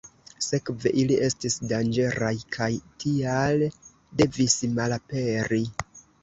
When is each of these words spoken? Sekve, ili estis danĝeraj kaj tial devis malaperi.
Sekve, 0.43 0.91
ili 1.01 1.17
estis 1.25 1.57
danĝeraj 1.71 2.31
kaj 2.55 2.69
tial 3.05 3.67
devis 4.23 4.57
malaperi. 4.81 5.63